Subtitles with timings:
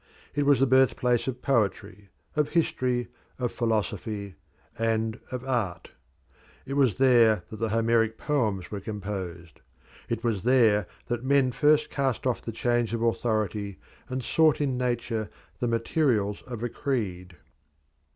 [0.33, 4.33] It was the birth place of poetry, of history, of philosophy,
[4.75, 5.91] and of art.
[6.65, 9.59] It was there that the Homeric poems were composed.
[10.09, 13.77] It was there that men first cast off the chains of authority
[14.09, 15.29] and sought in Nature
[15.59, 17.35] the materials of a creed.